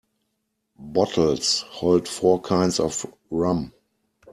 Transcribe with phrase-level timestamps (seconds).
[0.79, 3.71] Bottles hold four kinds of rum.